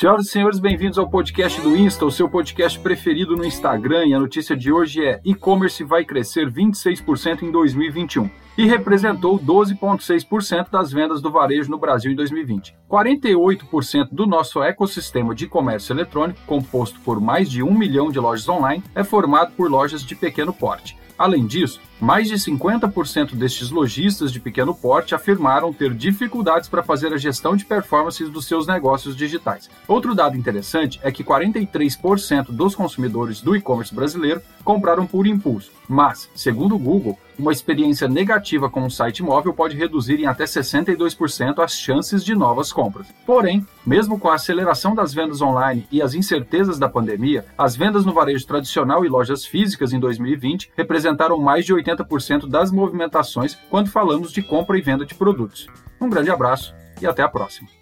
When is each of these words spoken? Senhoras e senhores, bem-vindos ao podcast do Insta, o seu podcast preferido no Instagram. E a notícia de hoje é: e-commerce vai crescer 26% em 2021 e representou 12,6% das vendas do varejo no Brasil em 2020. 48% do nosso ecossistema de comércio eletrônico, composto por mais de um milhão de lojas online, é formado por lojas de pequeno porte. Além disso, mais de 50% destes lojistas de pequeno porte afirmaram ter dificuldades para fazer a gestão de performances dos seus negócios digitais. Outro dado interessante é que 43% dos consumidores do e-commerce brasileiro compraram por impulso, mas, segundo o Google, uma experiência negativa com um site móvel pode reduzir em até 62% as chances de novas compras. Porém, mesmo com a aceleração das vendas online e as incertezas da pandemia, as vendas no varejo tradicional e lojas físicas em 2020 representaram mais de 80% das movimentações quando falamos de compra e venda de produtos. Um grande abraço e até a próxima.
Senhoras 0.00 0.28
e 0.28 0.30
senhores, 0.30 0.58
bem-vindos 0.58 0.96
ao 0.96 1.10
podcast 1.10 1.60
do 1.60 1.76
Insta, 1.76 2.06
o 2.06 2.10
seu 2.10 2.26
podcast 2.26 2.80
preferido 2.80 3.36
no 3.36 3.44
Instagram. 3.44 4.06
E 4.06 4.14
a 4.14 4.18
notícia 4.18 4.56
de 4.56 4.72
hoje 4.72 5.04
é: 5.04 5.20
e-commerce 5.22 5.84
vai 5.84 6.06
crescer 6.06 6.50
26% 6.50 7.42
em 7.42 7.52
2021 7.52 8.30
e 8.56 8.64
representou 8.64 9.38
12,6% 9.38 10.70
das 10.70 10.90
vendas 10.90 11.20
do 11.20 11.30
varejo 11.30 11.70
no 11.70 11.76
Brasil 11.76 12.10
em 12.10 12.14
2020. 12.14 12.74
48% 12.90 14.08
do 14.10 14.26
nosso 14.26 14.62
ecossistema 14.62 15.34
de 15.34 15.46
comércio 15.46 15.92
eletrônico, 15.92 16.40
composto 16.46 16.98
por 17.00 17.20
mais 17.20 17.50
de 17.50 17.62
um 17.62 17.76
milhão 17.76 18.10
de 18.10 18.18
lojas 18.18 18.48
online, 18.48 18.82
é 18.94 19.04
formado 19.04 19.52
por 19.52 19.70
lojas 19.70 20.02
de 20.02 20.16
pequeno 20.16 20.54
porte. 20.54 20.96
Além 21.18 21.46
disso, 21.46 21.78
mais 22.00 22.28
de 22.28 22.34
50% 22.34 23.34
destes 23.34 23.70
lojistas 23.70 24.32
de 24.32 24.40
pequeno 24.40 24.74
porte 24.74 25.14
afirmaram 25.14 25.72
ter 25.72 25.92
dificuldades 25.92 26.68
para 26.68 26.82
fazer 26.82 27.12
a 27.12 27.18
gestão 27.18 27.54
de 27.54 27.64
performances 27.64 28.30
dos 28.30 28.46
seus 28.46 28.66
negócios 28.66 29.14
digitais. 29.14 29.68
Outro 29.86 30.14
dado 30.14 30.36
interessante 30.36 30.98
é 31.02 31.12
que 31.12 31.22
43% 31.22 32.46
dos 32.50 32.74
consumidores 32.74 33.40
do 33.40 33.54
e-commerce 33.54 33.94
brasileiro 33.94 34.40
compraram 34.64 35.06
por 35.06 35.26
impulso, 35.26 35.72
mas, 35.88 36.28
segundo 36.34 36.74
o 36.74 36.78
Google, 36.78 37.18
uma 37.38 37.52
experiência 37.52 38.06
negativa 38.06 38.68
com 38.68 38.82
um 38.82 38.90
site 38.90 39.22
móvel 39.22 39.54
pode 39.54 39.76
reduzir 39.76 40.20
em 40.20 40.26
até 40.26 40.44
62% 40.44 41.58
as 41.58 41.72
chances 41.72 42.22
de 42.22 42.34
novas 42.34 42.70
compras. 42.70 43.06
Porém, 43.24 43.66
mesmo 43.84 44.18
com 44.18 44.28
a 44.28 44.34
aceleração 44.34 44.94
das 44.94 45.14
vendas 45.14 45.40
online 45.40 45.86
e 45.90 46.02
as 46.02 46.12
incertezas 46.12 46.78
da 46.78 46.88
pandemia, 46.88 47.46
as 47.56 47.74
vendas 47.74 48.04
no 48.04 48.12
varejo 48.12 48.46
tradicional 48.46 49.06
e 49.06 49.08
lojas 49.08 49.46
físicas 49.46 49.92
em 49.92 49.98
2020 49.98 50.70
representaram 50.76 51.38
mais 51.38 51.64
de 51.64 51.74
80% 51.74 51.89
das 52.48 52.70
movimentações 52.70 53.56
quando 53.68 53.90
falamos 53.90 54.32
de 54.32 54.42
compra 54.42 54.78
e 54.78 54.82
venda 54.82 55.04
de 55.04 55.14
produtos. 55.14 55.66
Um 56.00 56.08
grande 56.08 56.30
abraço 56.30 56.74
e 57.00 57.06
até 57.06 57.22
a 57.22 57.28
próxima. 57.28 57.79